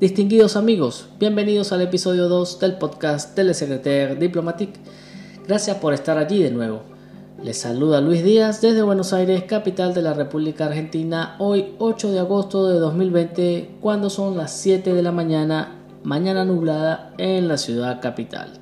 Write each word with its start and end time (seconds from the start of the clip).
Distinguidos 0.00 0.56
amigos, 0.56 1.10
bienvenidos 1.18 1.72
al 1.72 1.82
episodio 1.82 2.26
2 2.30 2.58
del 2.58 2.78
podcast 2.78 3.34
Telesecretaire 3.34 4.14
Diplomatique. 4.14 4.80
Gracias 5.46 5.76
por 5.76 5.92
estar 5.92 6.16
allí 6.16 6.42
de 6.42 6.50
nuevo. 6.50 6.80
Les 7.44 7.58
saluda 7.58 8.00
Luis 8.00 8.24
Díaz 8.24 8.62
desde 8.62 8.80
Buenos 8.80 9.12
Aires, 9.12 9.44
capital 9.44 9.92
de 9.92 10.00
la 10.00 10.14
República 10.14 10.64
Argentina, 10.64 11.36
hoy 11.38 11.74
8 11.78 12.12
de 12.12 12.18
agosto 12.18 12.66
de 12.66 12.78
2020, 12.78 13.72
cuando 13.82 14.08
son 14.08 14.38
las 14.38 14.52
7 14.52 14.94
de 14.94 15.02
la 15.02 15.12
mañana, 15.12 15.82
mañana 16.02 16.46
nublada 16.46 17.12
en 17.18 17.46
la 17.46 17.58
ciudad 17.58 18.00
capital. 18.00 18.54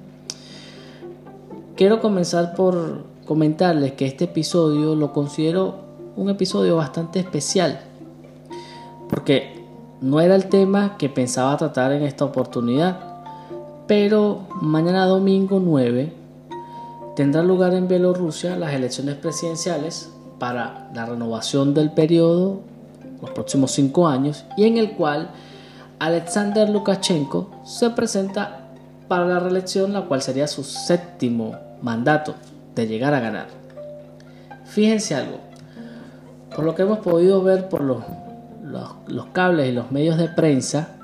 Quiero 1.76 2.00
comenzar 2.00 2.56
por 2.56 3.04
comentarles 3.26 3.92
que 3.92 4.06
este 4.06 4.24
episodio 4.24 4.96
lo 4.96 5.12
considero 5.12 5.84
un 6.16 6.30
episodio 6.30 6.74
bastante 6.74 7.20
especial, 7.20 7.78
porque 9.08 9.57
no 10.00 10.20
era 10.20 10.34
el 10.34 10.48
tema 10.48 10.96
que 10.96 11.08
pensaba 11.08 11.56
tratar 11.56 11.92
en 11.92 12.02
esta 12.02 12.24
oportunidad, 12.24 12.98
pero 13.86 14.46
mañana 14.60 15.06
domingo 15.06 15.60
9 15.60 16.12
tendrá 17.16 17.42
lugar 17.42 17.74
en 17.74 17.88
Bielorrusia 17.88 18.56
las 18.56 18.74
elecciones 18.74 19.16
presidenciales 19.16 20.10
para 20.38 20.90
la 20.94 21.06
renovación 21.06 21.74
del 21.74 21.90
periodo 21.90 22.60
los 23.20 23.30
próximos 23.30 23.72
cinco 23.72 24.08
años 24.08 24.44
y 24.56 24.64
en 24.64 24.78
el 24.78 24.92
cual 24.92 25.30
Alexander 25.98 26.68
Lukashenko 26.68 27.50
se 27.64 27.90
presenta 27.90 28.68
para 29.08 29.26
la 29.26 29.40
reelección, 29.40 29.92
la 29.92 30.02
cual 30.02 30.22
sería 30.22 30.46
su 30.46 30.62
séptimo 30.62 31.56
mandato 31.82 32.34
de 32.74 32.86
llegar 32.86 33.14
a 33.14 33.20
ganar. 33.20 33.46
Fíjense 34.66 35.14
algo, 35.14 35.38
por 36.54 36.64
lo 36.64 36.74
que 36.74 36.82
hemos 36.82 36.98
podido 36.98 37.42
ver 37.42 37.68
por 37.68 37.80
los, 37.80 37.98
los, 38.68 39.26
cables 39.32 39.68
y 39.68 39.72
los 39.72 39.90
medios 39.90 40.18
de 40.18 40.28
prensa, 40.28 40.96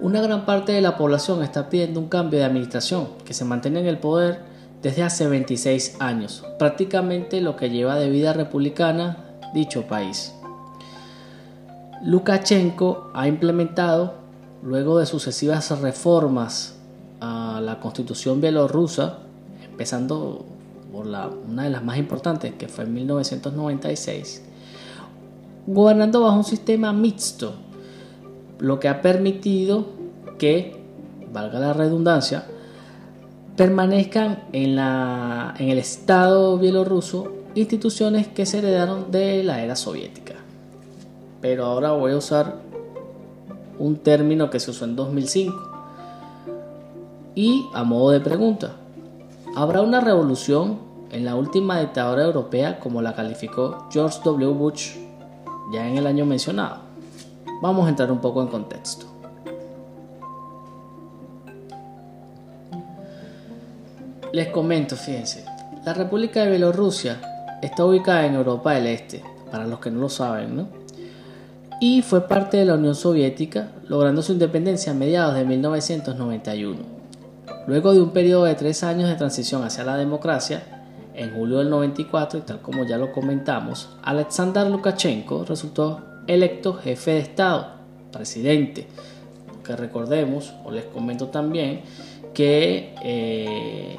una 0.00 0.20
gran 0.20 0.46
parte 0.46 0.72
de 0.72 0.80
la 0.80 0.96
población 0.96 1.42
está 1.42 1.68
pidiendo 1.68 2.00
un 2.00 2.08
cambio 2.08 2.38
de 2.38 2.44
administración 2.44 3.08
que 3.24 3.34
se 3.34 3.44
mantenga 3.44 3.80
en 3.80 3.86
el 3.86 3.98
poder 3.98 4.40
desde 4.82 5.02
hace 5.02 5.28
26 5.28 5.96
años, 6.00 6.44
prácticamente 6.58 7.40
lo 7.40 7.56
que 7.56 7.68
lleva 7.68 7.96
de 7.96 8.08
vida 8.08 8.32
republicana 8.32 9.18
dicho 9.52 9.86
país. 9.86 10.34
Lukashenko 12.02 13.10
ha 13.12 13.28
implementado, 13.28 14.14
luego 14.62 14.98
de 14.98 15.06
sucesivas 15.06 15.70
reformas 15.80 16.76
a 17.20 17.60
la 17.62 17.78
constitución 17.78 18.40
bielorrusa, 18.40 19.18
empezando 19.70 20.46
por 20.90 21.06
una 21.06 21.64
de 21.64 21.70
las 21.70 21.84
más 21.84 21.98
importantes, 21.98 22.54
que 22.54 22.68
fue 22.68 22.84
en 22.84 22.94
1996, 22.94 24.44
gobernando 25.72 26.22
bajo 26.22 26.36
un 26.36 26.44
sistema 26.44 26.92
mixto, 26.92 27.54
lo 28.58 28.80
que 28.80 28.88
ha 28.88 29.00
permitido 29.02 29.86
que, 30.38 30.80
valga 31.32 31.60
la 31.60 31.72
redundancia, 31.72 32.44
permanezcan 33.56 34.44
en, 34.52 34.76
la, 34.76 35.54
en 35.58 35.68
el 35.68 35.78
Estado 35.78 36.58
bielorruso 36.58 37.32
instituciones 37.54 38.28
que 38.28 38.46
se 38.46 38.58
heredaron 38.58 39.10
de 39.10 39.44
la 39.44 39.62
era 39.62 39.76
soviética. 39.76 40.34
Pero 41.40 41.66
ahora 41.66 41.92
voy 41.92 42.12
a 42.12 42.16
usar 42.16 42.56
un 43.78 43.96
término 43.96 44.50
que 44.50 44.60
se 44.60 44.70
usó 44.70 44.84
en 44.84 44.96
2005. 44.96 45.68
Y 47.34 47.66
a 47.74 47.84
modo 47.84 48.10
de 48.10 48.20
pregunta, 48.20 48.72
¿habrá 49.56 49.82
una 49.82 50.00
revolución 50.00 50.78
en 51.10 51.24
la 51.24 51.34
última 51.34 51.80
dictadura 51.80 52.24
europea 52.24 52.78
como 52.78 53.02
la 53.02 53.14
calificó 53.14 53.86
George 53.90 54.20
W. 54.24 54.52
Bush 54.52 55.09
ya 55.72 55.86
en 55.86 55.96
el 55.96 56.06
año 56.06 56.26
mencionado? 56.26 56.78
Vamos 57.62 57.86
a 57.86 57.90
entrar 57.90 58.10
un 58.10 58.20
poco 58.20 58.42
en 58.42 58.48
contexto. 58.48 59.06
Les 64.32 64.48
comento, 64.48 64.96
fíjense, 64.96 65.44
la 65.84 65.92
República 65.92 66.44
de 66.44 66.50
Bielorrusia 66.50 67.20
está 67.62 67.84
ubicada 67.84 68.26
en 68.26 68.34
Europa 68.34 68.72
del 68.74 68.86
Este, 68.86 69.22
para 69.50 69.66
los 69.66 69.80
que 69.80 69.90
no 69.90 70.00
lo 70.00 70.08
saben, 70.08 70.56
¿no? 70.56 70.68
Y 71.80 72.02
fue 72.02 72.28
parte 72.28 72.58
de 72.58 72.66
la 72.66 72.74
Unión 72.74 72.94
Soviética, 72.94 73.72
logrando 73.88 74.22
su 74.22 74.32
independencia 74.32 74.92
a 74.92 74.94
mediados 74.94 75.34
de 75.34 75.44
1991. 75.44 76.78
Luego 77.66 77.92
de 77.92 78.00
un 78.00 78.10
periodo 78.10 78.44
de 78.44 78.54
tres 78.54 78.84
años 78.84 79.08
de 79.08 79.16
transición 79.16 79.64
hacia 79.64 79.84
la 79.84 79.96
democracia, 79.96 80.79
en 81.14 81.34
julio 81.34 81.58
del 81.58 81.70
94, 81.70 82.38
y 82.38 82.42
tal 82.42 82.60
como 82.60 82.84
ya 82.84 82.96
lo 82.96 83.12
comentamos, 83.12 83.90
Alexander 84.02 84.66
Lukashenko 84.68 85.44
resultó 85.44 86.00
electo 86.26 86.74
jefe 86.74 87.12
de 87.12 87.18
Estado, 87.20 87.68
presidente. 88.12 88.86
Que 89.64 89.76
recordemos, 89.76 90.52
o 90.64 90.70
les 90.70 90.84
comento 90.84 91.28
también, 91.28 91.82
que 92.34 92.94
eh, 93.02 93.96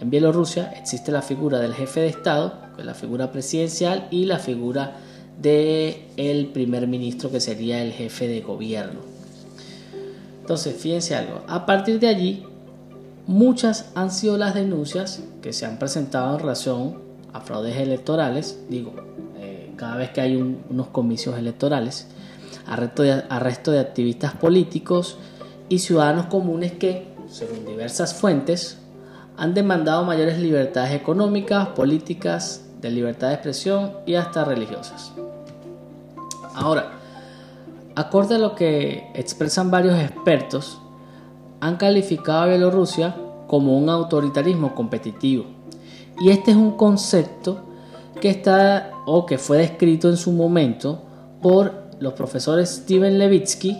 en 0.00 0.10
Bielorrusia 0.10 0.72
existe 0.78 1.10
la 1.10 1.22
figura 1.22 1.58
del 1.58 1.74
jefe 1.74 2.00
de 2.00 2.08
Estado, 2.08 2.54
que 2.74 2.82
es 2.82 2.86
la 2.86 2.94
figura 2.94 3.32
presidencial, 3.32 4.08
y 4.10 4.26
la 4.26 4.38
figura 4.38 4.96
del 5.40 5.96
el 6.16 6.46
primer 6.46 6.86
ministro, 6.86 7.30
que 7.30 7.40
sería 7.40 7.82
el 7.82 7.92
jefe 7.92 8.28
de 8.28 8.40
gobierno. 8.40 9.00
Entonces, 10.40 10.76
fíjense 10.76 11.14
algo, 11.16 11.42
a 11.48 11.66
partir 11.66 11.98
de 11.98 12.08
allí, 12.08 12.44
muchas 13.26 13.90
han 13.94 14.10
sido 14.10 14.36
las 14.36 14.54
denuncias 14.54 15.22
que 15.42 15.52
se 15.52 15.66
han 15.66 15.78
presentado 15.78 16.34
en 16.34 16.40
relación 16.40 17.02
a 17.32 17.40
fraudes 17.40 17.76
electorales, 17.76 18.60
digo, 18.68 18.94
eh, 19.38 19.72
cada 19.76 19.96
vez 19.96 20.10
que 20.10 20.20
hay 20.20 20.36
unos 20.36 20.88
comicios 20.88 21.38
electorales, 21.38 22.06
arresto 22.66 23.02
de, 23.02 23.24
arresto 23.28 23.70
de 23.70 23.80
activistas 23.80 24.34
políticos 24.34 25.18
y 25.68 25.80
ciudadanos 25.80 26.26
comunes 26.26 26.72
que, 26.72 27.08
según 27.28 27.66
diversas 27.66 28.14
fuentes, 28.14 28.78
han 29.36 29.54
demandado 29.54 30.04
mayores 30.04 30.38
libertades 30.38 30.92
económicas, 30.92 31.68
políticas, 31.68 32.62
de 32.80 32.90
libertad 32.90 33.28
de 33.28 33.34
expresión 33.34 33.92
y 34.06 34.14
hasta 34.14 34.44
religiosas. 34.44 35.12
Ahora, 36.54 36.92
acorde 37.94 38.36
a 38.36 38.38
lo 38.38 38.54
que 38.54 39.10
expresan 39.14 39.70
varios 39.70 39.98
expertos, 39.98 40.80
han 41.60 41.76
calificado 41.76 42.40
a 42.40 42.46
Bielorrusia 42.46 43.16
como 43.46 43.78
un 43.78 43.88
autoritarismo 43.88 44.74
competitivo. 44.74 45.46
Y 46.20 46.30
este 46.30 46.50
es 46.50 46.56
un 46.56 46.72
concepto 46.72 47.60
que 48.20 48.30
está 48.30 48.90
o 49.06 49.26
que 49.26 49.38
fue 49.38 49.58
descrito 49.58 50.08
en 50.08 50.16
su 50.16 50.32
momento 50.32 51.02
por 51.42 51.86
los 52.00 52.14
profesores 52.14 52.70
Steven 52.70 53.18
Levitsky 53.18 53.76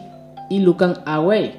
y 0.50 0.60
Lukan 0.60 1.02
Awey, 1.04 1.54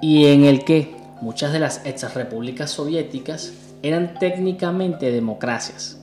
y 0.00 0.26
en 0.26 0.44
el 0.44 0.64
que 0.64 0.94
muchas 1.20 1.52
de 1.52 1.58
las 1.58 1.84
ex 1.84 2.14
repúblicas 2.14 2.70
soviéticas 2.70 3.52
eran 3.82 4.14
técnicamente 4.18 5.10
democracias, 5.10 5.98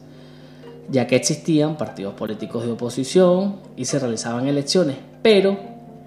ya 0.89 1.07
que 1.07 1.15
existían 1.15 1.77
partidos 1.77 2.13
políticos 2.13 2.65
de 2.65 2.71
oposición 2.71 3.57
y 3.75 3.85
se 3.85 3.99
realizaban 3.99 4.47
elecciones, 4.47 4.97
pero 5.21 5.57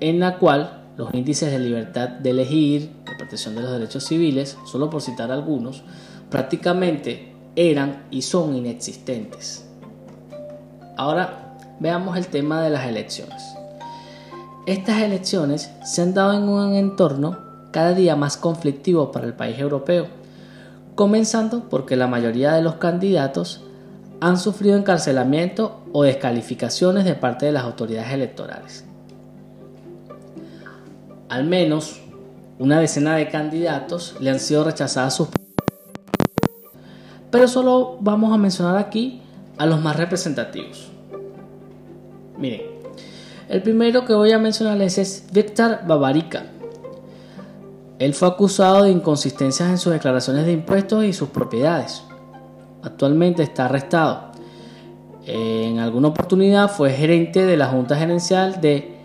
en 0.01 0.21
la 0.21 0.39
cual 0.39 0.80
los 1.01 1.15
índices 1.15 1.51
de 1.51 1.59
libertad 1.59 2.11
de 2.11 2.29
elegir, 2.29 2.93
de 3.07 3.17
protección 3.17 3.55
de 3.55 3.63
los 3.63 3.73
derechos 3.73 4.05
civiles, 4.05 4.59
solo 4.67 4.91
por 4.91 5.01
citar 5.01 5.33
algunos, 5.33 5.83
prácticamente 6.29 7.33
eran 7.57 8.05
y 8.11 8.21
son 8.21 8.55
inexistentes. 8.55 9.67
Ahora 10.99 11.57
veamos 11.81 12.19
el 12.19 12.27
tema 12.27 12.61
de 12.61 12.69
las 12.69 12.87
elecciones. 12.87 13.43
Estas 14.67 15.01
elecciones 15.01 15.71
se 15.87 16.03
han 16.03 16.13
dado 16.13 16.35
en 16.35 16.43
un 16.43 16.75
entorno 16.75 17.39
cada 17.71 17.95
día 17.95 18.15
más 18.15 18.37
conflictivo 18.37 19.11
para 19.11 19.27
el 19.27 19.33
país 19.33 19.59
europeo, 19.59 20.07
comenzando 20.97 21.71
porque 21.71 21.97
la 21.97 22.09
mayoría 22.09 22.53
de 22.53 22.61
los 22.61 22.75
candidatos 22.75 23.65
han 24.21 24.37
sufrido 24.37 24.77
encarcelamiento 24.77 25.81
o 25.95 26.03
descalificaciones 26.03 27.07
de 27.07 27.15
parte 27.15 27.47
de 27.47 27.53
las 27.53 27.65
autoridades 27.65 28.13
electorales. 28.13 28.90
Al 31.31 31.45
menos 31.45 32.01
una 32.59 32.79
decena 32.79 33.17
de 33.17 33.31
candidatos 33.31 34.17
le 34.21 34.29
han 34.29 34.39
sido 34.39 34.65
rechazadas 34.65 35.17
sus 35.17 35.29
pero 37.31 37.49
solo 37.49 37.97
vamos 38.01 38.35
a 38.35 38.37
mencionar 38.37 38.77
aquí 38.77 39.23
a 39.57 39.65
los 39.65 39.81
más 39.81 39.97
representativos. 39.97 40.91
Miren, 42.37 42.63
el 43.49 43.63
primero 43.63 44.05
que 44.05 44.13
voy 44.13 44.33
a 44.33 44.39
mencionarles 44.39 44.99
es 44.99 45.27
Víctor 45.33 45.79
Babarika, 45.87 46.47
él 48.01 48.15
fue 48.15 48.29
acusado 48.29 48.85
de 48.85 48.91
inconsistencias 48.91 49.69
en 49.69 49.77
sus 49.77 49.93
declaraciones 49.93 50.47
de 50.47 50.53
impuestos 50.53 51.05
y 51.05 51.13
sus 51.13 51.29
propiedades. 51.29 52.03
Actualmente 52.83 53.43
está 53.43 53.67
arrestado. 53.67 54.33
En 55.27 55.79
alguna 55.81 56.09
oportunidad 56.09 56.71
fue 56.71 56.93
gerente 56.93 57.45
de 57.45 57.59
la 57.59 57.67
Junta 57.67 57.97
Gerencial 57.97 58.63
de 58.63 58.97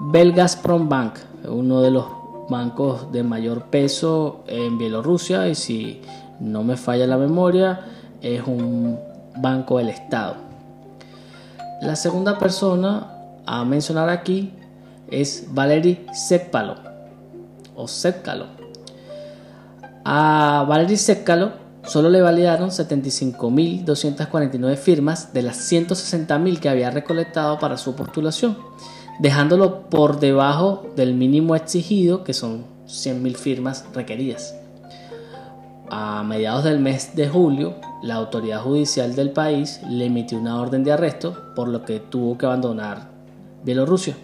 Belgazprom 0.00 0.88
Bank, 0.88 1.18
uno 1.46 1.82
de 1.82 1.90
los 1.90 2.06
bancos 2.48 3.12
de 3.12 3.22
mayor 3.22 3.64
peso 3.64 4.42
en 4.46 4.78
Bielorrusia 4.78 5.48
y 5.48 5.54
si 5.54 6.00
no 6.40 6.64
me 6.64 6.76
falla 6.76 7.06
la 7.06 7.18
memoria, 7.18 7.80
es 8.22 8.42
un 8.46 8.98
banco 9.36 9.78
del 9.78 9.90
Estado. 9.90 10.36
La 11.82 11.96
segunda 11.96 12.38
persona 12.38 13.12
a 13.46 13.64
mencionar 13.64 14.08
aquí 14.08 14.52
es 15.10 15.46
Valery 15.50 16.06
Sekpalo 16.12 16.74
o. 17.76 17.86
A 20.04 20.64
Valery 20.68 20.96
Sekalo 20.96 21.52
solo 21.84 22.10
le 22.10 22.20
validaron 22.20 22.70
75.249 22.70 24.76
firmas 24.76 25.32
de 25.32 25.42
las 25.42 25.70
160.000 25.70 26.58
que 26.58 26.68
había 26.68 26.90
recolectado 26.90 27.58
para 27.58 27.76
su 27.76 27.94
postulación, 27.94 28.58
dejándolo 29.18 29.88
por 29.88 30.20
debajo 30.20 30.86
del 30.96 31.14
mínimo 31.14 31.56
exigido, 31.56 32.24
que 32.24 32.34
son 32.34 32.64
100.000 32.86 33.36
firmas 33.36 33.84
requeridas. 33.92 34.54
A 35.90 36.22
mediados 36.22 36.64
del 36.64 36.80
mes 36.80 37.16
de 37.16 37.28
julio, 37.28 37.74
la 38.02 38.14
autoridad 38.14 38.62
judicial 38.62 39.14
del 39.14 39.30
país 39.30 39.80
le 39.88 40.06
emitió 40.06 40.38
una 40.38 40.60
orden 40.60 40.84
de 40.84 40.92
arresto, 40.92 41.36
por 41.54 41.68
lo 41.68 41.84
que 41.84 42.00
tuvo 42.00 42.36
que 42.36 42.46
abandonar 42.46 43.08
Bielorrusia. 43.64 44.16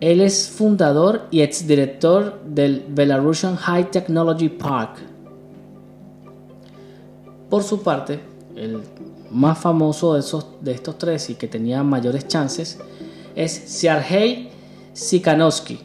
Él 0.00 0.20
es 0.20 0.48
fundador 0.48 1.26
y 1.30 1.42
exdirector 1.42 2.40
del 2.44 2.84
Belarusian 2.88 3.56
High 3.56 3.90
Technology 3.90 4.48
Park. 4.48 4.98
Por 7.48 7.62
su 7.62 7.82
parte, 7.82 8.20
el 8.56 8.80
más 9.30 9.58
famoso 9.58 10.14
de, 10.14 10.20
esos, 10.20 10.46
de 10.60 10.72
estos 10.72 10.98
tres 10.98 11.30
y 11.30 11.34
que 11.34 11.48
tenía 11.48 11.82
mayores 11.82 12.26
chances 12.26 12.78
es 13.34 13.52
Sergei 13.52 14.50
Sikhanowski. 14.92 15.80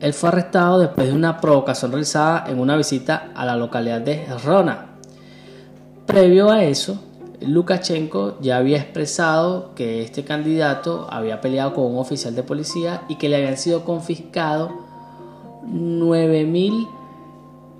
Él 0.00 0.14
fue 0.14 0.30
arrestado 0.30 0.78
después 0.78 1.08
de 1.08 1.12
una 1.12 1.40
provocación 1.40 1.92
realizada 1.92 2.46
en 2.48 2.58
una 2.58 2.76
visita 2.76 3.32
a 3.34 3.44
la 3.44 3.56
localidad 3.56 4.00
de 4.00 4.26
Rona. 4.44 4.86
Previo 6.06 6.50
a 6.50 6.64
eso, 6.64 6.98
Lukashenko 7.40 8.38
ya 8.40 8.56
había 8.56 8.78
expresado 8.78 9.74
que 9.74 10.02
este 10.02 10.24
candidato 10.24 11.06
había 11.10 11.40
peleado 11.40 11.74
con 11.74 11.84
un 11.84 11.98
oficial 11.98 12.34
de 12.34 12.42
policía 12.42 13.02
y 13.08 13.16
que 13.16 13.28
le 13.28 13.36
habían 13.36 13.56
sido 13.56 13.84
confiscados 13.84 14.70
9 15.64 16.44
mil, 16.44 16.86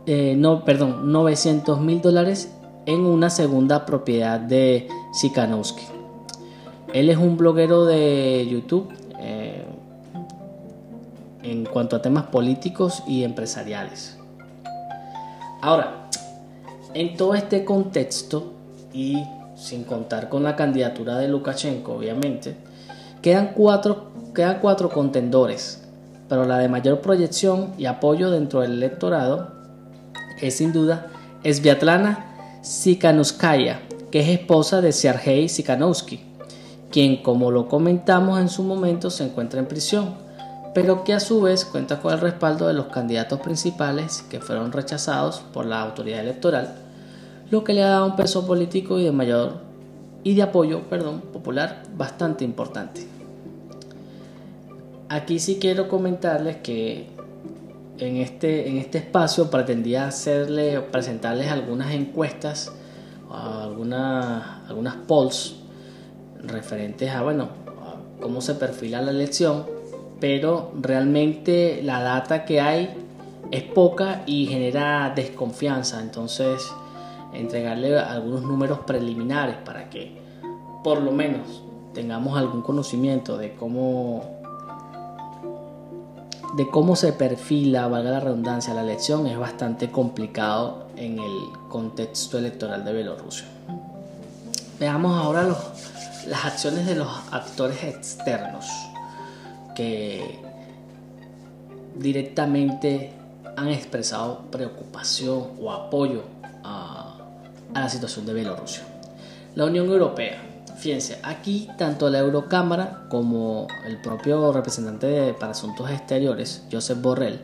eh, 0.07 0.35
no, 0.37 0.65
perdón, 0.65 1.13
900 1.13 1.81
mil 1.81 2.01
dólares 2.01 2.53
en 2.87 3.01
una 3.01 3.31
segunda 3.31 3.87
propiedad 3.87 4.39
de 4.41 4.89
Sikhanowski. 5.13 6.00
Él 6.93 7.09
es 7.09 7.17
un 7.17 7.37
bloguero 7.37 7.85
de 7.85 8.47
YouTube 8.51 8.93
eh, 9.21 9.65
en 11.43 11.65
cuanto 11.65 11.97
a 11.97 12.03
temas 12.03 12.25
políticos 12.25 13.03
y 13.07 13.23
empresariales. 13.23 14.19
Ahora, 15.61 16.09
en 16.95 17.17
todo 17.17 17.35
este 17.35 17.65
contexto 17.65 18.53
y 18.93 19.23
sin 19.55 19.85
contar 19.85 20.29
con 20.29 20.43
la 20.43 20.57
candidatura 20.57 21.19
de 21.19 21.29
Lukashenko, 21.29 21.95
obviamente, 21.95 22.57
quedan 23.23 23.53
cuatro, 23.55 24.11
quedan 24.35 24.59
cuatro 24.61 24.89
contendores, 24.89 25.87
pero 26.29 26.45
la 26.45 26.59
de 26.59 26.69
mayor 26.69 27.01
proyección 27.01 27.73
y 27.79 27.87
apoyo 27.87 28.31
dentro 28.31 28.63
del 28.63 28.73
electorado 28.73 29.53
es 30.41 30.57
sin 30.57 30.73
duda 30.73 31.07
Sviatlana 31.45 32.59
Sikhanouskaya, 32.63 33.83
que 34.11 34.21
es 34.21 34.29
esposa 34.29 34.81
de 34.81 34.93
Sergei 34.93 35.49
Sikhanouski, 35.49 36.30
quien, 36.91 37.23
como 37.23 37.51
lo 37.51 37.69
comentamos 37.69 38.41
en 38.41 38.49
su 38.49 38.63
momento, 38.63 39.11
se 39.11 39.25
encuentra 39.25 39.61
en 39.61 39.67
prisión, 39.67 40.15
pero 40.75 41.05
que 41.05 41.15
a 41.15 41.21
su 41.21 41.41
vez 41.41 41.65
cuenta 41.65 42.01
con 42.01 42.13
el 42.13 42.21
respaldo 42.21 42.67
de 42.67 42.75
los 42.75 42.87
candidatos 42.87 43.41
principales 43.41 44.23
que 44.29 44.41
fueron 44.41 44.73
rechazados 44.73 45.41
por 45.53 45.67
la 45.67 45.81
autoridad 45.83 46.21
electoral, 46.21 46.75
lo 47.51 47.65
que 47.65 47.73
le 47.73 47.83
ha 47.83 47.89
dado 47.89 48.07
un 48.07 48.17
peso 48.17 48.47
político 48.47 48.99
y 48.99 49.05
de 49.05 49.13
mayor 49.13 49.59
y 50.23 50.35
de 50.35 50.43
apoyo, 50.43 50.83
perdón, 50.83 51.21
popular 51.33 51.83
bastante 51.97 52.45
importante. 52.45 53.07
Aquí 55.09 55.39
sí 55.39 55.59
quiero 55.61 55.89
comentarles 55.89 56.59
que 56.59 57.09
en 57.99 58.17
este, 58.17 58.69
en 58.69 58.79
este 58.79 58.99
espacio 58.99 59.51
pretendía 59.51 60.07
hacerle, 60.07 60.81
presentarles 60.81 61.51
algunas 61.51 61.93
encuestas, 61.93 62.73
algunas, 63.29 64.69
algunas 64.69 64.95
polls 65.07 65.60
referentes 66.45 67.11
a, 67.11 67.23
bueno, 67.23 67.49
cómo 68.21 68.41
se 68.41 68.55
perfila 68.55 69.01
la 69.03 69.11
elección, 69.11 69.65
pero 70.21 70.73
realmente 70.81 71.81
la 71.83 72.03
data 72.03 72.45
que 72.45 72.61
hay 72.61 72.95
es 73.51 73.63
poca 73.63 74.23
y 74.27 74.47
genera 74.47 75.13
desconfianza, 75.15 76.01
entonces 76.01 76.71
entregarle 77.33 77.99
algunos 77.99 78.43
números 78.43 78.81
preliminares 78.87 79.57
para 79.65 79.89
que 79.89 80.19
por 80.85 81.01
lo 81.01 81.13
menos 81.13 81.63
tengamos 81.95 82.39
algún 82.39 82.63
conocimiento 82.63 83.37
de 83.37 83.55
cómo 83.55 84.41
de 86.57 86.69
cómo 86.69 86.97
se 86.97 87.13
perfila, 87.13 87.87
valga 87.87 88.11
la 88.11 88.21
redundancia, 88.21 88.75
la 88.75 88.83
elección 88.83 89.27
es 89.29 89.39
bastante 89.39 89.91
complicado 89.91 90.87
en 90.97 91.21
el 91.21 91.39
contexto 91.69 92.39
electoral 92.39 92.85
de 92.85 92.93
Bielorrusia. 92.93 93.47
Veamos 94.81 95.15
ahora 95.15 95.47
las 96.27 96.45
acciones 96.47 96.87
de 96.87 96.95
los 96.95 97.07
actores 97.31 97.85
externos 97.85 98.65
que 99.77 100.39
directamente 101.97 103.13
han 103.59 103.69
expresado 103.69 104.39
preocupación 104.51 105.49
o 105.61 105.71
apoyo 105.71 106.23
a, 106.65 107.15
la 107.75 107.91
situación 107.91 108.25
de 108.25 108.33
Bielorrusia. 108.33 108.83
La 109.55 109.67
Unión 109.67 109.87
Europea. 109.87 110.41
Fíjense, 110.79 111.19
aquí 111.23 111.69
tanto 111.77 112.09
la 112.09 112.21
Eurocámara 112.21 113.03
como 113.11 113.69
el 113.85 114.01
propio 114.01 114.51
representante 114.51 115.35
para 115.35 115.53
asuntos 115.53 115.91
exteriores, 115.91 116.63
Josep 116.73 117.03
Borrell, 117.03 117.39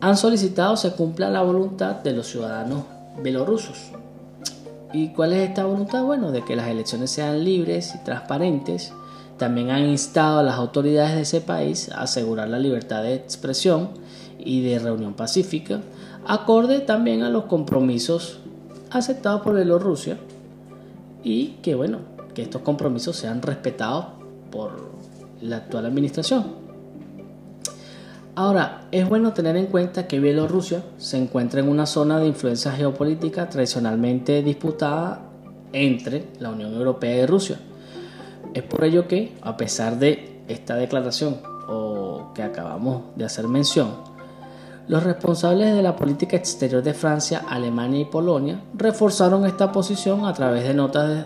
han 0.00 0.16
solicitado 0.16 0.76
se 0.76 0.90
cumpla 0.90 1.30
la 1.30 1.42
voluntad 1.42 1.94
de 2.02 2.14
los 2.14 2.26
ciudadanos 2.26 2.82
bielorrusos 3.22 3.92
¿Y 4.96 5.08
cuál 5.08 5.34
es 5.34 5.50
esta 5.50 5.66
voluntad? 5.66 6.04
Bueno, 6.04 6.32
de 6.32 6.42
que 6.42 6.56
las 6.56 6.68
elecciones 6.68 7.10
sean 7.10 7.44
libres 7.44 7.94
y 7.94 7.98
transparentes. 7.98 8.94
También 9.36 9.68
han 9.68 9.84
instado 9.84 10.38
a 10.38 10.42
las 10.42 10.54
autoridades 10.54 11.14
de 11.16 11.20
ese 11.20 11.42
país 11.42 11.90
a 11.90 12.00
asegurar 12.00 12.48
la 12.48 12.58
libertad 12.58 13.02
de 13.02 13.14
expresión 13.14 13.90
y 14.38 14.62
de 14.62 14.78
reunión 14.78 15.12
pacífica, 15.12 15.82
acorde 16.26 16.80
también 16.80 17.22
a 17.22 17.28
los 17.28 17.44
compromisos 17.44 18.38
aceptados 18.90 19.42
por 19.42 19.56
Bielorrusia 19.56 20.16
y 21.22 21.58
que 21.62 21.74
bueno, 21.74 21.98
que 22.32 22.40
estos 22.40 22.62
compromisos 22.62 23.16
sean 23.16 23.42
respetados 23.42 24.06
por 24.50 24.88
la 25.42 25.58
actual 25.58 25.84
administración. 25.84 26.65
Ahora, 28.38 28.82
es 28.92 29.08
bueno 29.08 29.32
tener 29.32 29.56
en 29.56 29.64
cuenta 29.64 30.06
que 30.06 30.20
Bielorrusia 30.20 30.82
se 30.98 31.16
encuentra 31.16 31.60
en 31.60 31.70
una 31.70 31.86
zona 31.86 32.18
de 32.18 32.26
influencia 32.26 32.70
geopolítica 32.70 33.48
tradicionalmente 33.48 34.42
disputada 34.42 35.22
entre 35.72 36.26
la 36.38 36.50
Unión 36.50 36.74
Europea 36.74 37.16
y 37.16 37.24
Rusia. 37.24 37.58
Es 38.52 38.62
por 38.62 38.84
ello 38.84 39.08
que, 39.08 39.34
a 39.40 39.56
pesar 39.56 39.98
de 39.98 40.42
esta 40.48 40.76
declaración 40.76 41.38
o 41.66 42.32
que 42.34 42.42
acabamos 42.42 43.04
de 43.16 43.24
hacer 43.24 43.48
mención, 43.48 43.88
los 44.86 45.02
responsables 45.02 45.74
de 45.74 45.82
la 45.82 45.96
política 45.96 46.36
exterior 46.36 46.82
de 46.82 46.92
Francia, 46.92 47.42
Alemania 47.48 48.00
y 48.00 48.04
Polonia 48.04 48.60
reforzaron 48.74 49.46
esta 49.46 49.72
posición 49.72 50.26
a 50.26 50.34
través 50.34 50.64
de 50.64 50.74
notas 50.74 51.08
de, 51.08 51.24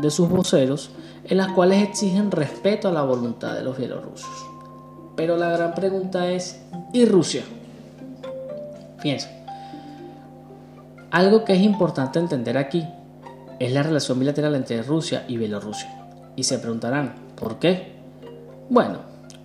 de 0.00 0.10
sus 0.10 0.30
voceros 0.30 0.90
en 1.24 1.36
las 1.36 1.48
cuales 1.52 1.86
exigen 1.86 2.30
respeto 2.30 2.88
a 2.88 2.92
la 2.92 3.02
voluntad 3.02 3.52
de 3.52 3.62
los 3.62 3.76
bielorrusos. 3.76 4.50
Pero 5.16 5.36
la 5.36 5.50
gran 5.50 5.74
pregunta 5.74 6.30
es, 6.30 6.62
¿y 6.92 7.04
Rusia? 7.04 7.42
Fíjense, 8.98 9.28
algo 11.10 11.44
que 11.44 11.54
es 11.54 11.62
importante 11.62 12.18
entender 12.18 12.56
aquí 12.56 12.86
es 13.58 13.72
la 13.72 13.82
relación 13.82 14.18
bilateral 14.18 14.54
entre 14.54 14.82
Rusia 14.82 15.24
y 15.28 15.36
Bielorrusia. 15.36 15.90
Y 16.36 16.44
se 16.44 16.58
preguntarán, 16.58 17.14
¿por 17.34 17.58
qué? 17.58 17.94
Bueno, 18.68 18.98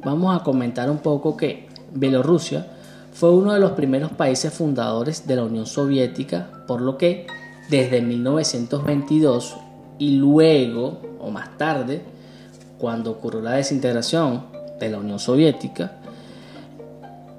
vamos 0.04 0.40
a 0.40 0.44
comentar 0.44 0.90
un 0.90 1.00
poco 1.00 1.36
que 1.36 1.68
Bielorrusia 1.92 2.68
fue 3.12 3.32
uno 3.32 3.54
de 3.54 3.60
los 3.60 3.72
primeros 3.72 4.12
países 4.12 4.54
fundadores 4.54 5.26
de 5.26 5.36
la 5.38 5.44
Unión 5.44 5.66
Soviética, 5.66 6.50
por 6.68 6.82
lo 6.82 6.98
que 6.98 7.28
desde 7.70 8.02
1922 8.02 9.56
y 9.98 10.18
luego, 10.18 11.02
o 11.20 11.32
más 11.32 11.58
tarde, 11.58 12.02
cuando 12.78 13.12
ocurrió 13.12 13.42
la 13.42 13.54
desintegración 13.54 14.44
de 14.80 14.90
la 14.90 15.00
Unión 15.00 15.20
Soviética, 15.20 15.94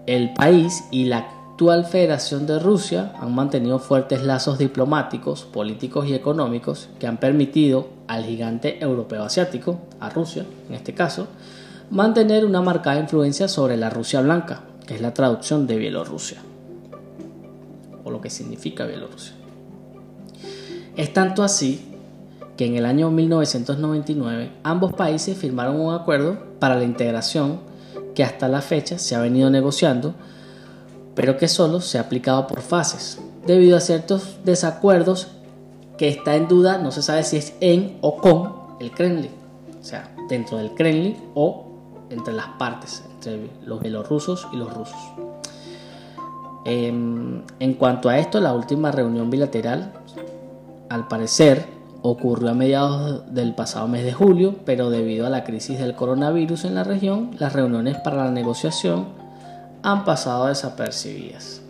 el 0.07 0.33
país 0.35 0.85
y 0.90 1.07
la 1.07 1.19
actual 1.57 1.85
Federación 1.85 2.47
de 2.47 2.59
Rusia 2.59 3.12
han 3.21 3.35
mantenido 3.35 3.78
fuertes 3.78 4.23
lazos 4.23 4.59
diplomáticos, 4.59 5.45
políticos 5.45 6.07
y 6.07 6.14
económicos 6.14 6.88
que 6.99 7.07
han 7.07 7.16
permitido 7.16 7.88
al 8.07 8.25
gigante 8.25 8.78
europeo 8.83 9.25
asiático, 9.25 9.81
a 9.99 10.11
Rusia 10.11 10.45
en 10.69 10.75
este 10.75 10.95
caso, 10.95 11.26
mantener 11.90 12.45
una 12.45 12.61
marcada 12.61 13.00
influencia 13.00 13.49
sobre 13.49 13.76
la 13.76 13.90
Rusia 13.90 14.21
blanca, 14.21 14.64
que 14.87 14.95
es 14.95 15.00
la 15.00 15.14
traducción 15.14 15.66
de 15.66 15.76
Bielorrusia, 15.76 16.43
o 18.05 18.11
lo 18.11 18.21
que 18.21 18.31
significa 18.31 18.87
Bielorrusia. 18.87 19.35
Es 20.97 21.12
tanto 21.12 21.43
así 21.43 21.96
que 22.57 22.67
en 22.67 22.77
el 22.77 22.87
año 22.87 23.11
1999 23.11 24.51
ambos 24.63 24.93
países 24.95 25.37
firmaron 25.37 25.81
un 25.81 25.95
acuerdo 25.95 26.39
para 26.59 26.77
la 26.77 26.85
integración 26.85 27.61
que 28.15 28.25
hasta 28.25 28.49
la 28.49 28.63
fecha 28.63 28.99
se 28.99 29.15
ha 29.15 29.21
venido 29.21 29.51
negociando, 29.51 30.15
pero 31.15 31.37
que 31.37 31.49
solo 31.49 31.81
se 31.81 31.99
ha 31.99 32.03
aplicado 32.03 32.47
por 32.47 32.63
fases, 32.63 33.21
debido 33.47 33.77
a 33.77 33.81
ciertos 33.81 34.39
desacuerdos 34.45 35.29
que 35.99 36.09
está 36.09 36.35
en 36.35 36.49
duda, 36.49 36.79
no 36.79 36.91
se 36.93 37.03
sabe 37.03 37.25
si 37.25 37.37
es 37.37 37.55
en 37.61 37.99
o 38.01 38.17
con 38.17 38.55
el 38.81 38.91
Kremlin, 38.91 39.31
o 39.81 39.85
sea, 39.85 40.15
dentro 40.29 40.59
del 40.59 40.73
Kremlin 40.75 41.17
o 41.35 41.67
entre 42.11 42.35
las 42.35 42.49
partes, 42.59 43.05
entre 43.15 43.51
los 43.65 43.81
bielorrusos 43.81 44.47
y 44.53 44.57
los 44.57 44.73
rusos. 44.73 44.99
Em, 46.65 47.43
en 47.61 47.75
cuanto 47.75 48.09
a 48.09 48.19
esto, 48.19 48.41
la 48.41 48.53
última 48.53 48.91
reunión 48.91 49.31
bilateral, 49.31 49.93
al 50.89 51.07
parecer, 51.07 51.75
ocurrió 52.09 52.51
a 52.51 52.55
mediados 52.55 53.35
del 53.35 53.55
pasado 53.55 53.89
mes 53.89 54.05
de 54.05 54.13
julio, 54.13 54.57
pero 54.65 54.91
debido 54.91 55.27
a 55.27 55.31
la 55.31 55.45
crisis 55.45 55.79
del 55.79 55.95
coronavirus 55.95 56.65
en 56.65 56.75
la 56.75 56.85
región, 56.85 57.31
las 57.39 57.53
reuniones 57.53 57.97
para 57.99 58.25
la 58.25 58.31
negociación 58.31 59.07
han 59.83 60.05
pasado 60.05 60.47
desapercibidas. 60.47 61.63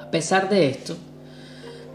A 0.00 0.10
pesar 0.10 0.48
de 0.48 0.68
esto, 0.68 0.94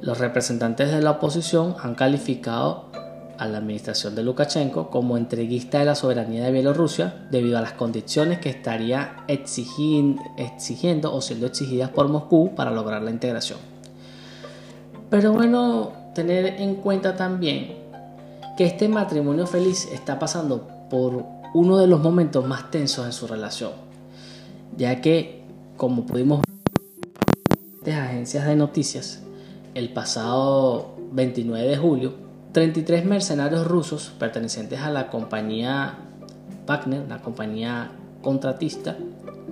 los 0.01 0.17
representantes 0.17 0.91
de 0.91 1.01
la 1.01 1.11
oposición 1.11 1.75
han 1.81 1.95
calificado 1.95 2.91
a 3.37 3.47
la 3.47 3.57
administración 3.57 4.13
de 4.13 4.23
Lukashenko 4.23 4.89
como 4.91 5.17
entreguista 5.17 5.79
de 5.79 5.85
la 5.85 5.95
soberanía 5.95 6.43
de 6.43 6.51
Bielorrusia 6.51 7.25
debido 7.31 7.57
a 7.57 7.61
las 7.61 7.73
condiciones 7.73 8.39
que 8.39 8.49
estaría 8.49 9.23
exigiendo 9.27 11.11
o 11.11 11.21
siendo 11.21 11.47
exigidas 11.47 11.89
por 11.89 12.07
Moscú 12.07 12.53
para 12.53 12.69
lograr 12.69 13.01
la 13.01 13.09
integración. 13.09 13.57
Pero 15.09 15.33
bueno, 15.33 15.91
tener 16.13 16.61
en 16.61 16.75
cuenta 16.75 17.15
también 17.15 17.75
que 18.57 18.65
este 18.65 18.87
matrimonio 18.87 19.47
feliz 19.47 19.87
está 19.91 20.19
pasando 20.19 20.67
por 20.89 21.25
uno 21.53 21.77
de 21.77 21.87
los 21.87 22.01
momentos 22.01 22.45
más 22.45 22.71
tensos 22.71 23.05
en 23.05 23.13
su 23.13 23.27
relación, 23.27 23.71
ya 24.77 25.01
que, 25.01 25.43
como 25.77 26.05
pudimos 26.05 26.41
ver 27.83 27.95
en 27.95 27.99
agencias 27.99 28.45
de 28.45 28.55
noticias, 28.55 29.21
el 29.73 29.91
pasado 29.93 30.95
29 31.11 31.67
de 31.67 31.77
julio, 31.77 32.13
33 32.51 33.05
mercenarios 33.05 33.65
rusos 33.67 34.11
pertenecientes 34.19 34.79
a 34.79 34.89
la 34.89 35.09
compañía 35.09 35.97
Wagner, 36.67 37.07
la 37.07 37.21
compañía 37.21 37.91
contratista, 38.21 38.97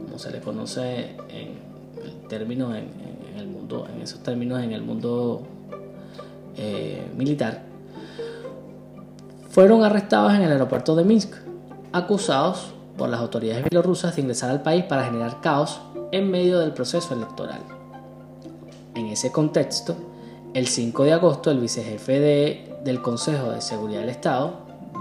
como 0.06 0.20
se 0.20 0.32
le 0.32 0.40
conoce 0.42 1.16
en 1.30 1.60
el 2.04 2.28
término 2.28 2.76
en, 2.76 2.90
el 3.38 3.48
mundo, 3.48 3.88
en 3.94 4.02
esos 4.02 4.22
términos 4.22 4.62
en 4.62 4.74
el 4.74 4.82
mundo 4.82 5.48
eh, 6.62 7.10
militar, 7.16 7.62
fueron 9.50 9.84
arrestados 9.84 10.34
en 10.34 10.42
el 10.42 10.52
aeropuerto 10.52 10.94
de 10.94 11.06
Minsk, 11.06 11.34
acusados 11.94 12.74
por 12.98 13.08
las 13.08 13.22
autoridades 13.22 13.64
bielorrusas 13.64 14.14
de 14.14 14.24
ingresar 14.24 14.50
al 14.50 14.62
país 14.62 14.84
para 14.84 15.06
generar 15.06 15.40
caos 15.40 15.80
en 16.12 16.30
medio 16.30 16.60
del 16.60 16.74
proceso 16.74 17.14
electoral. 17.14 17.62
En 18.94 19.06
ese 19.06 19.32
contexto, 19.32 19.96
el 20.54 20.68
5 20.68 21.06
de 21.06 21.14
agosto, 21.14 21.50
el 21.50 21.60
vicejefe 21.60 22.80
del 22.84 23.02
Consejo 23.02 23.52
de 23.52 23.62
Seguridad 23.62 24.02
del 24.02 24.10
Estado, 24.10 24.54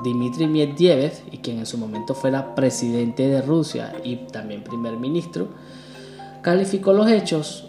Dmitry 0.04 0.46
Medvedev, 0.46 1.12
y 1.32 1.38
quien 1.38 1.58
en 1.58 1.66
su 1.66 1.76
momento 1.76 2.14
fuera 2.14 2.54
presidente 2.54 3.28
de 3.28 3.42
Rusia 3.42 3.96
y 4.04 4.14
también 4.16 4.62
primer 4.62 4.96
ministro, 4.96 5.48
calificó 6.40 6.92
los 6.92 7.10
hechos 7.10 7.64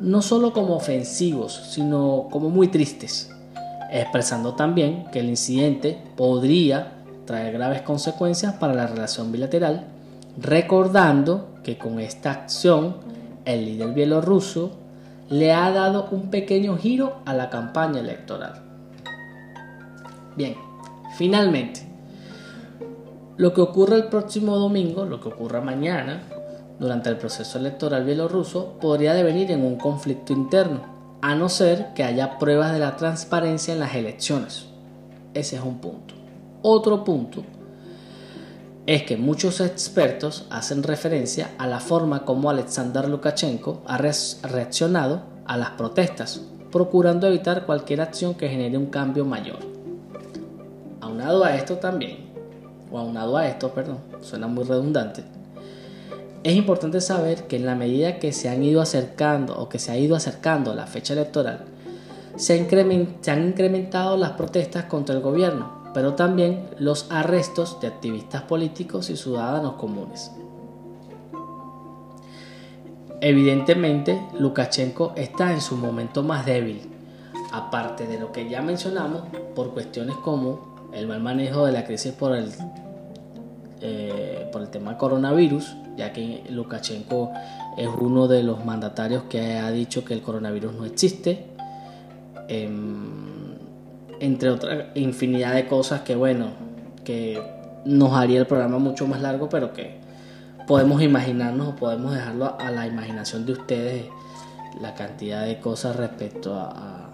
no 0.00 0.22
solo 0.22 0.54
como 0.54 0.76
ofensivos, 0.76 1.52
sino 1.70 2.28
como 2.30 2.48
muy 2.48 2.68
tristes 2.68 3.33
expresando 4.00 4.54
también 4.54 5.06
que 5.12 5.20
el 5.20 5.28
incidente 5.28 5.96
podría 6.16 6.94
traer 7.26 7.52
graves 7.52 7.82
consecuencias 7.82 8.54
para 8.54 8.74
la 8.74 8.88
relación 8.88 9.30
bilateral, 9.30 9.86
recordando 10.36 11.54
que 11.62 11.78
con 11.78 12.00
esta 12.00 12.32
acción 12.32 12.96
el 13.44 13.64
líder 13.64 13.94
bielorruso 13.94 14.72
le 15.30 15.52
ha 15.52 15.70
dado 15.70 16.08
un 16.10 16.28
pequeño 16.28 16.76
giro 16.76 17.18
a 17.24 17.34
la 17.34 17.50
campaña 17.50 18.00
electoral. 18.00 18.62
Bien, 20.36 20.56
finalmente, 21.16 21.88
lo 23.36 23.54
que 23.54 23.60
ocurre 23.60 23.94
el 23.96 24.08
próximo 24.08 24.56
domingo, 24.56 25.04
lo 25.04 25.20
que 25.20 25.28
ocurra 25.28 25.60
mañana, 25.60 26.24
durante 26.80 27.10
el 27.10 27.16
proceso 27.16 27.58
electoral 27.58 28.04
bielorruso, 28.04 28.76
podría 28.80 29.14
devenir 29.14 29.52
en 29.52 29.64
un 29.64 29.76
conflicto 29.76 30.32
interno 30.32 30.93
a 31.24 31.34
no 31.34 31.48
ser 31.48 31.94
que 31.94 32.04
haya 32.04 32.38
pruebas 32.38 32.74
de 32.74 32.78
la 32.78 32.96
transparencia 32.96 33.72
en 33.72 33.80
las 33.80 33.94
elecciones. 33.94 34.66
Ese 35.32 35.56
es 35.56 35.62
un 35.62 35.78
punto. 35.78 36.12
Otro 36.60 37.02
punto 37.02 37.42
es 38.84 39.04
que 39.04 39.16
muchos 39.16 39.62
expertos 39.62 40.44
hacen 40.50 40.82
referencia 40.82 41.52
a 41.56 41.66
la 41.66 41.80
forma 41.80 42.26
como 42.26 42.50
Alexander 42.50 43.08
Lukashenko 43.08 43.80
ha 43.86 43.96
reaccionado 43.96 45.22
a 45.46 45.56
las 45.56 45.70
protestas, 45.70 46.42
procurando 46.70 47.26
evitar 47.26 47.64
cualquier 47.64 48.02
acción 48.02 48.34
que 48.34 48.50
genere 48.50 48.76
un 48.76 48.90
cambio 48.90 49.24
mayor. 49.24 49.60
Aunado 51.00 51.42
a 51.42 51.56
esto 51.56 51.78
también, 51.78 52.18
o 52.92 52.98
aunado 52.98 53.38
a 53.38 53.48
esto, 53.48 53.72
perdón, 53.72 54.00
suena 54.20 54.46
muy 54.46 54.64
redundante, 54.64 55.24
es 56.44 56.54
importante 56.54 57.00
saber 57.00 57.46
que 57.46 57.56
en 57.56 57.64
la 57.64 57.74
medida 57.74 58.18
que 58.18 58.30
se 58.32 58.50
han 58.50 58.62
ido 58.62 58.82
acercando 58.82 59.58
o 59.58 59.70
que 59.70 59.78
se 59.78 59.90
ha 59.90 59.96
ido 59.96 60.14
acercando 60.14 60.74
la 60.74 60.86
fecha 60.86 61.14
electoral, 61.14 61.64
se, 62.36 62.52
han 62.52 63.46
incrementado 63.46 64.18
las 64.18 64.32
protestas 64.32 64.84
contra 64.84 65.14
el 65.14 65.22
gobierno, 65.22 65.84
pero 65.94 66.12
también 66.14 66.68
los 66.78 67.10
arrestos 67.10 67.80
de 67.80 67.86
activistas 67.86 68.42
políticos 68.42 69.08
y 69.08 69.16
ciudadanos 69.16 69.74
comunes. 69.74 70.32
Evidentemente, 73.22 74.20
Lukashenko 74.38 75.14
está 75.16 75.50
en 75.50 75.62
su 75.62 75.78
momento 75.78 76.22
más 76.22 76.44
débil, 76.44 76.82
aparte 77.52 78.06
de 78.06 78.20
lo 78.20 78.32
que 78.32 78.50
ya 78.50 78.60
mencionamos 78.60 79.22
por 79.54 79.72
cuestiones 79.72 80.16
como 80.16 80.90
el 80.92 81.06
mal 81.06 81.20
manejo 81.20 81.64
de 81.64 81.72
la 81.72 81.86
crisis 81.86 82.12
por 82.12 82.36
el, 82.36 82.52
eh, 83.86 84.48
por 84.50 84.62
el 84.62 84.70
tema 84.70 84.96
coronavirus, 84.96 85.76
ya 85.98 86.10
que 86.10 86.42
Lukashenko 86.48 87.32
es 87.76 87.86
uno 87.86 88.28
de 88.28 88.42
los 88.42 88.64
mandatarios 88.64 89.24
que 89.24 89.58
ha 89.58 89.70
dicho 89.70 90.06
que 90.06 90.14
el 90.14 90.22
coronavirus 90.22 90.72
no 90.72 90.86
existe, 90.86 91.44
em, 92.48 93.58
entre 94.20 94.48
otras 94.48 94.86
infinidad 94.94 95.52
de 95.52 95.66
cosas 95.66 96.00
que 96.00 96.16
bueno, 96.16 96.46
que 97.04 97.42
nos 97.84 98.14
haría 98.14 98.40
el 98.40 98.46
programa 98.46 98.78
mucho 98.78 99.06
más 99.06 99.20
largo, 99.20 99.50
pero 99.50 99.74
que 99.74 99.98
podemos 100.66 101.02
imaginarnos 101.02 101.68
o 101.68 101.76
podemos 101.76 102.14
dejarlo 102.14 102.56
a 102.58 102.70
la 102.70 102.86
imaginación 102.86 103.44
de 103.44 103.52
ustedes 103.52 104.04
la 104.80 104.94
cantidad 104.94 105.44
de 105.44 105.60
cosas 105.60 105.96
respecto 105.96 106.54
a, 106.54 107.10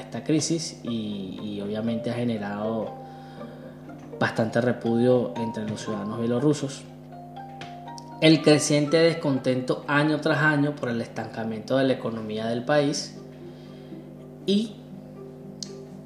esta 0.00 0.24
crisis 0.24 0.80
y 0.82 1.60
obviamente 1.60 2.10
ha 2.10 2.14
generado 2.14 3.05
bastante 4.18 4.60
repudio 4.60 5.32
entre 5.36 5.68
los 5.68 5.82
ciudadanos 5.82 6.18
bielorrusos 6.20 6.84
el 8.20 8.40
creciente 8.40 8.96
descontento 8.96 9.84
año 9.86 10.20
tras 10.20 10.38
año 10.38 10.74
por 10.74 10.88
el 10.88 11.00
estancamiento 11.02 11.76
de 11.76 11.84
la 11.84 11.92
economía 11.92 12.46
del 12.46 12.64
país 12.64 13.18
y 14.46 14.72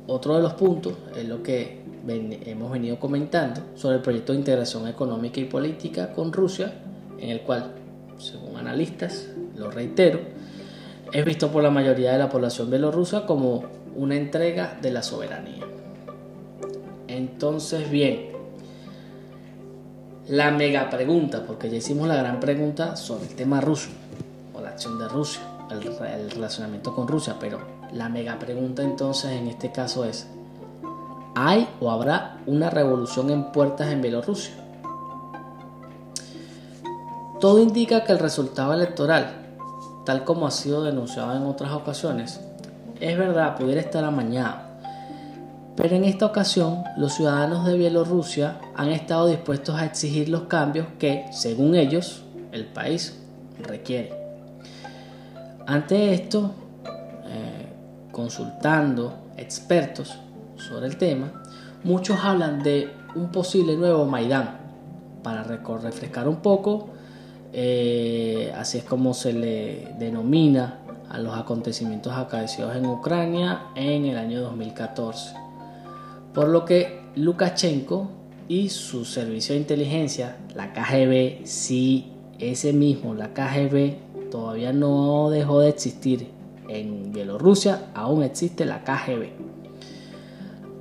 otro 0.08 0.34
de 0.34 0.42
los 0.42 0.54
puntos 0.54 0.94
es 1.16 1.28
lo 1.28 1.42
que 1.42 1.80
hemos 2.08 2.72
venido 2.72 2.98
comentando 2.98 3.60
sobre 3.76 3.96
el 3.96 4.02
proyecto 4.02 4.32
de 4.32 4.38
integración 4.38 4.88
económica 4.88 5.38
y 5.38 5.44
política 5.44 6.12
con 6.12 6.32
Rusia, 6.32 6.72
en 7.18 7.30
el 7.30 7.42
cual, 7.42 7.74
según 8.18 8.56
analistas, 8.56 9.28
lo 9.56 9.70
reitero, 9.70 10.18
es 11.12 11.24
visto 11.24 11.52
por 11.52 11.62
la 11.62 11.70
mayoría 11.70 12.12
de 12.12 12.18
la 12.18 12.28
población 12.28 12.70
bielorrusa 12.70 13.24
como 13.24 13.64
una 13.94 14.16
entrega 14.16 14.78
de 14.82 14.90
la 14.90 15.02
soberanía. 15.02 15.69
Entonces, 17.20 17.90
bien, 17.90 18.30
la 20.26 20.50
mega 20.50 20.88
pregunta, 20.88 21.44
porque 21.46 21.68
ya 21.68 21.76
hicimos 21.76 22.08
la 22.08 22.16
gran 22.16 22.40
pregunta 22.40 22.96
sobre 22.96 23.26
el 23.26 23.34
tema 23.34 23.60
ruso 23.60 23.90
o 24.54 24.60
la 24.62 24.70
acción 24.70 24.98
de 24.98 25.06
Rusia, 25.06 25.42
el, 25.70 26.30
relacionamiento 26.30 26.94
con 26.94 27.06
Rusia, 27.06 27.36
pero 27.38 27.58
la 27.92 28.08
mega 28.08 28.38
pregunta 28.38 28.82
entonces 28.82 29.32
en 29.32 29.48
este 29.48 29.70
caso 29.70 30.06
es, 30.06 30.28
¿hay 31.34 31.68
o 31.78 31.90
habrá 31.90 32.38
una 32.46 32.70
revolución 32.70 33.28
en 33.28 33.52
puertas 33.52 33.88
en 33.88 34.00
Bielorrusia? 34.00 34.54
Todo 37.38 37.58
indica 37.58 38.04
que 38.04 38.12
el 38.12 38.18
resultado 38.18 38.72
electoral, 38.72 39.58
tal 40.06 40.24
como 40.24 40.46
ha 40.46 40.50
sido 40.50 40.82
denunciado 40.82 41.36
en 41.36 41.42
otras 41.42 41.72
ocasiones, 41.72 42.40
es 42.98 43.18
verdad, 43.18 43.58
pudiera 43.58 43.82
estar 43.82 44.04
amañado, 44.04 44.69
pero 45.80 45.96
en 45.96 46.04
esta 46.04 46.26
ocasión, 46.26 46.84
los 46.98 47.14
ciudadanos 47.14 47.64
de 47.64 47.78
Bielorrusia 47.78 48.60
han 48.76 48.90
estado 48.90 49.28
dispuestos 49.28 49.76
a 49.76 49.86
exigir 49.86 50.28
los 50.28 50.42
cambios 50.42 50.86
que, 50.98 51.24
según 51.32 51.74
ellos, 51.74 52.22
el 52.52 52.66
país 52.66 53.18
requiere. 53.62 54.12
Ante 55.66 56.12
esto, 56.12 56.50
eh, 56.84 57.72
consultando 58.12 59.14
expertos 59.38 60.18
sobre 60.56 60.86
el 60.86 60.98
tema, 60.98 61.32
muchos 61.82 62.18
hablan 62.22 62.62
de 62.62 62.92
un 63.14 63.32
posible 63.32 63.74
nuevo 63.76 64.04
Maidán. 64.04 64.58
Para 65.22 65.44
refrescar 65.44 66.28
un 66.28 66.36
poco, 66.36 66.90
eh, 67.54 68.52
así 68.54 68.78
es 68.78 68.84
como 68.84 69.14
se 69.14 69.32
le 69.32 69.94
denomina 69.98 70.80
a 71.08 71.18
los 71.18 71.34
acontecimientos 71.38 72.12
acaecidos 72.12 72.76
en 72.76 72.84
Ucrania 72.84 73.62
en 73.74 74.04
el 74.04 74.18
año 74.18 74.42
2014. 74.42 75.49
Por 76.34 76.48
lo 76.48 76.64
que 76.64 77.00
Lukashenko 77.16 78.08
y 78.48 78.68
su 78.68 79.04
servicio 79.04 79.54
de 79.54 79.60
inteligencia, 79.60 80.36
la 80.54 80.72
KGB, 80.72 81.44
sí, 81.44 82.12
ese 82.38 82.72
mismo, 82.72 83.14
la 83.14 83.34
KGB, 83.34 84.30
todavía 84.30 84.72
no 84.72 85.30
dejó 85.30 85.60
de 85.60 85.68
existir 85.68 86.28
en 86.68 87.12
Bielorrusia, 87.12 87.90
aún 87.94 88.22
existe 88.22 88.64
la 88.64 88.84
KGB. 88.84 89.30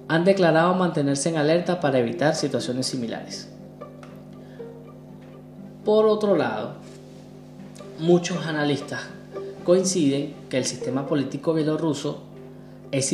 Han 0.07 0.25
declarado 0.25 0.73
mantenerse 0.75 1.29
en 1.29 1.37
alerta 1.37 1.79
para 1.79 1.99
evitar 1.99 2.35
situaciones 2.35 2.87
similares. 2.87 3.49
Por 5.83 6.05
otro 6.05 6.35
lado, 6.35 6.73
muchos 7.99 8.45
analistas 8.45 9.01
coinciden 9.63 10.33
que 10.49 10.57
el 10.57 10.65
sistema 10.65 11.07
político 11.07 11.53
bielorruso 11.53 12.21
es 12.91 13.11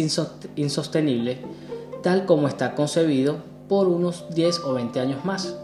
insostenible 0.56 1.40
tal 2.06 2.28
como 2.28 2.48
está 2.48 2.76
concebido 2.76 3.38
por 3.68 3.88
unos 3.88 4.26
10 4.36 4.60
o 4.66 4.74
20 4.76 5.00
años 5.00 5.26
más. 5.26 5.58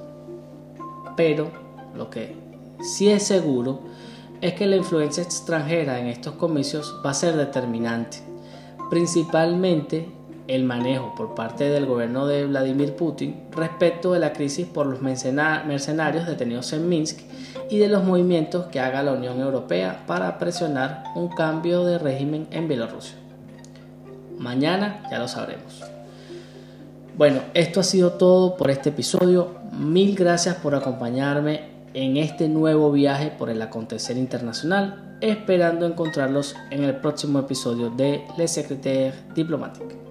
Pero 1.15 1.51
lo 1.95 2.09
que 2.09 2.35
sí 2.81 3.09
es 3.09 3.21
seguro 3.21 3.81
es 4.41 4.55
que 4.55 4.65
la 4.65 4.75
influencia 4.75 5.21
extranjera 5.21 5.99
en 5.99 6.07
estos 6.07 6.33
comicios 6.33 6.99
va 7.05 7.11
a 7.11 7.13
ser 7.13 7.35
determinante, 7.35 8.23
principalmente 8.89 10.09
el 10.47 10.63
manejo 10.63 11.13
por 11.15 11.35
parte 11.35 11.69
del 11.69 11.85
gobierno 11.85 12.25
de 12.25 12.47
Vladimir 12.47 12.95
Putin 12.95 13.43
respecto 13.51 14.13
de 14.13 14.19
la 14.19 14.33
crisis 14.33 14.65
por 14.65 14.87
los 14.87 14.99
mercenarios 14.99 16.25
detenidos 16.25 16.73
en 16.73 16.89
Minsk 16.89 17.19
y 17.69 17.77
de 17.77 17.87
los 17.87 18.03
movimientos 18.03 18.65
que 18.65 18.79
haga 18.79 19.03
la 19.03 19.11
Unión 19.13 19.39
Europea 19.39 20.05
para 20.07 20.39
presionar 20.39 21.03
un 21.13 21.27
cambio 21.27 21.85
de 21.85 21.99
régimen 21.99 22.47
en 22.49 22.67
Bielorrusia. 22.67 23.15
Mañana 24.39 25.03
ya 25.11 25.19
lo 25.19 25.27
sabremos. 25.27 25.83
Bueno, 27.17 27.41
esto 27.53 27.81
ha 27.81 27.83
sido 27.83 28.13
todo 28.13 28.55
por 28.55 28.71
este 28.71 28.89
episodio. 28.89 29.55
Mil 29.77 30.15
gracias 30.15 30.55
por 30.55 30.75
acompañarme 30.75 31.69
en 31.93 32.17
este 32.17 32.47
nuevo 32.47 32.91
viaje 32.91 33.31
por 33.37 33.49
el 33.49 33.61
acontecer 33.61 34.17
internacional, 34.17 35.17
esperando 35.19 35.85
encontrarlos 35.85 36.55
en 36.69 36.83
el 36.83 36.95
próximo 36.95 37.39
episodio 37.39 37.89
de 37.89 38.23
Le 38.37 38.47
Secretaire 38.47 39.13
Diplomatique. 39.35 40.10